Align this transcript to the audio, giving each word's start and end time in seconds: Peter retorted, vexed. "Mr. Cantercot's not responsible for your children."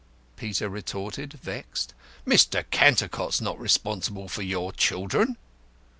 Peter 0.35 0.67
retorted, 0.67 1.33
vexed. 1.33 1.93
"Mr. 2.25 2.63
Cantercot's 2.71 3.39
not 3.39 3.59
responsible 3.59 4.27
for 4.27 4.41
your 4.41 4.71
children." 4.71 5.37